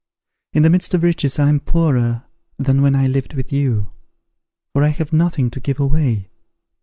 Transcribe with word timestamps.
In 0.53 0.63
the 0.63 0.71
midst 0.71 0.95
of 0.95 1.03
riches 1.03 1.37
I 1.37 1.47
am 1.47 1.59
poorer 1.59 2.23
than 2.57 2.81
when 2.81 2.95
I 2.95 3.05
lived 3.05 3.33
with 3.35 3.53
you; 3.53 3.91
for 4.73 4.83
I 4.83 4.87
have 4.89 5.13
nothing 5.13 5.51
to 5.51 5.59
give 5.59 5.79
away. 5.79 6.31